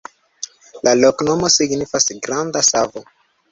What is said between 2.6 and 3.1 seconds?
savo.